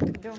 [0.00, 0.30] 你就